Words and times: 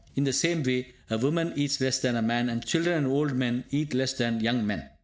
In 0.15 0.23
the 0.23 0.33
same 0.33 0.63
way, 0.63 0.93
a 1.11 1.17
woman 1.19 1.53
eats 1.55 1.79
less 1.79 1.99
than 1.99 2.15
a 2.15 2.23
man, 2.23 2.49
and 2.49 2.65
children 2.65 2.97
and 2.97 3.05
old 3.13 3.35
men 3.35 3.65
eat 3.69 3.93
less 3.93 4.13
than 4.13 4.39
young 4.39 4.65
men. 4.65 4.89